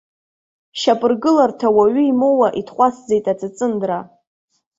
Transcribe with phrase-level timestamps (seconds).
[0.79, 3.99] Шьапыргыларҭа уаҩы имоуа итҟәацӡеит аҵыҵындра.